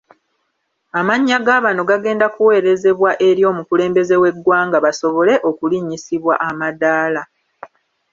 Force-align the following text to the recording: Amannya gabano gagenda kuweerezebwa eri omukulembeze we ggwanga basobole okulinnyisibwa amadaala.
Amannya 0.99 1.37
gabano 1.47 1.81
gagenda 1.91 2.25
kuweerezebwa 2.35 3.11
eri 3.27 3.41
omukulembeze 3.51 4.15
we 4.21 4.29
ggwanga 4.35 4.77
basobole 4.85 5.33
okulinnyisibwa 5.49 6.33
amadaala. 6.49 7.21